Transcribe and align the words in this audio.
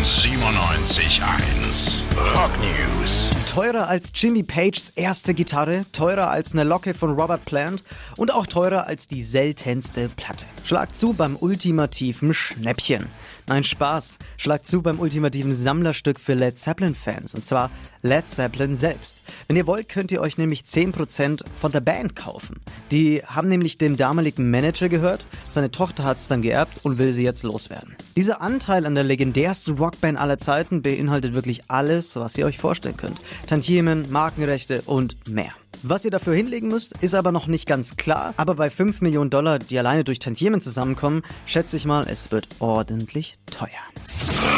Kong 0.00 0.06
97.1. 0.06 2.04
Rock 2.34 2.52
News. 2.58 3.30
Teurer 3.46 3.86
als 3.86 4.12
Jimmy 4.14 4.42
Pages 4.42 4.90
erste 4.96 5.34
Gitarre, 5.34 5.84
teurer 5.92 6.30
als 6.30 6.52
eine 6.52 6.64
Locke 6.64 6.94
von 6.94 7.10
Robert 7.10 7.44
Plant 7.44 7.82
und 8.16 8.32
auch 8.32 8.46
teurer 8.46 8.86
als 8.86 9.08
die 9.08 9.22
seltenste 9.22 10.08
Platte. 10.08 10.46
Schlag 10.64 10.96
zu 10.96 11.12
beim 11.12 11.36
ultimativen 11.36 12.32
Schnäppchen. 12.32 13.08
Nein, 13.46 13.64
Spaß. 13.64 14.18
Schlag 14.36 14.64
zu 14.64 14.80
beim 14.80 15.00
ultimativen 15.00 15.52
Sammlerstück 15.52 16.20
für 16.20 16.34
Led 16.34 16.56
Zeppelin-Fans. 16.56 17.34
Und 17.34 17.44
zwar 17.44 17.70
Led 18.02 18.28
Zeppelin 18.28 18.76
selbst. 18.76 19.20
Wenn 19.48 19.56
ihr 19.56 19.66
wollt, 19.66 19.88
könnt 19.88 20.12
ihr 20.12 20.20
euch 20.20 20.38
nämlich 20.38 20.60
10% 20.60 21.42
von 21.60 21.72
der 21.72 21.80
Band 21.80 22.14
kaufen. 22.14 22.60
Die 22.92 23.22
haben 23.26 23.48
nämlich 23.48 23.76
dem 23.78 23.96
damaligen 23.96 24.48
Manager 24.50 24.88
gehört, 24.88 25.24
seine 25.48 25.72
Tochter 25.72 26.04
hat 26.04 26.18
es 26.18 26.28
dann 26.28 26.42
geerbt 26.42 26.84
und 26.84 26.98
will 26.98 27.12
sie 27.12 27.24
jetzt 27.24 27.42
loswerden. 27.42 27.96
Dieser 28.16 28.40
Anteil 28.40 28.86
an 28.86 28.94
der 28.94 29.04
legendärsten 29.04 29.78
Rockband 29.90 30.18
aller 30.20 30.38
Zeiten 30.38 30.82
beinhaltet 30.82 31.34
wirklich 31.34 31.62
alles, 31.66 32.14
was 32.14 32.38
ihr 32.38 32.46
euch 32.46 32.58
vorstellen 32.58 32.96
könnt. 32.96 33.18
Tantiemen, 33.48 34.10
Markenrechte 34.12 34.82
und 34.82 35.16
mehr. 35.28 35.50
Was 35.82 36.04
ihr 36.04 36.12
dafür 36.12 36.34
hinlegen 36.34 36.68
müsst, 36.68 36.96
ist 37.00 37.14
aber 37.14 37.32
noch 37.32 37.48
nicht 37.48 37.66
ganz 37.66 37.96
klar. 37.96 38.32
Aber 38.36 38.54
bei 38.54 38.70
5 38.70 39.00
Millionen 39.00 39.30
Dollar, 39.30 39.58
die 39.58 39.78
alleine 39.78 40.04
durch 40.04 40.20
Tantiemen 40.20 40.60
zusammenkommen, 40.60 41.22
schätze 41.44 41.76
ich 41.76 41.86
mal, 41.86 42.06
es 42.08 42.30
wird 42.30 42.46
ordentlich 42.60 43.36
teuer. 43.50 43.68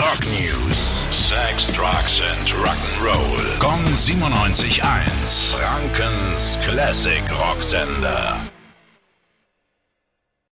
Rock 0.00 0.24
News. 0.26 1.06
Sex, 1.12 1.68
Drugs 1.68 2.20
and 2.20 2.48
Rock'n'Roll. 2.54 3.58
Kong 3.60 3.84
97.1. 3.94 5.54
Frankens 5.54 6.58
Classic 6.60 7.22
Rocksender. 7.30 8.40